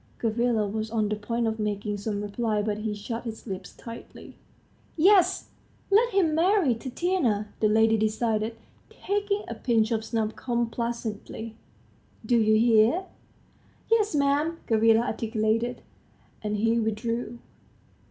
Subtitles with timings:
[0.17, 4.35] Gavrila was on the point of making some reply, but he shut his lips tightly.
[4.97, 5.49] "Yes!...
[5.91, 8.57] let him marry Tatiana," the lady decided,
[8.89, 11.55] taking a pinch of snuff complacently,
[12.25, 13.05] "Do you hear?"
[13.91, 15.83] "Yes, 'm," Gavrila articulated,
[16.41, 17.37] and he withdrew.